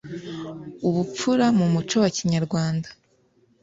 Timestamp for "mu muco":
1.57-1.95